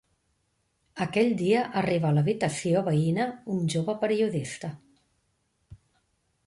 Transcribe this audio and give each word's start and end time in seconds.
Aquell 1.05 1.29
dia 1.41 1.59
arriba 1.81 2.09
a 2.11 2.15
l'habitació 2.17 2.81
veïna 2.89 3.29
un 3.57 3.61
jove 3.75 3.97
periodista. 4.07 4.73